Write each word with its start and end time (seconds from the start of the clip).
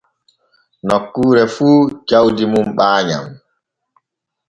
Nokkuure 0.87 1.43
fu 1.55 1.69
jawdi 2.07 2.45
mum 2.51 2.67
ɓaayam. 2.77 3.25